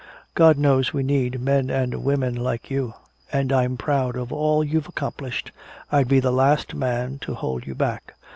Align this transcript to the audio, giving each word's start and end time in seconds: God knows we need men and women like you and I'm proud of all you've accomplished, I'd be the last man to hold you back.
God 0.33 0.57
knows 0.57 0.93
we 0.93 1.03
need 1.03 1.39
men 1.39 1.69
and 1.69 2.03
women 2.03 2.33
like 2.33 2.71
you 2.71 2.95
and 3.31 3.51
I'm 3.53 3.77
proud 3.77 4.15
of 4.17 4.33
all 4.33 4.63
you've 4.63 4.87
accomplished, 4.89 5.51
I'd 5.91 6.07
be 6.07 6.19
the 6.19 6.31
last 6.31 6.73
man 6.73 7.19
to 7.19 7.35
hold 7.35 7.67
you 7.67 7.75
back. 7.75 8.15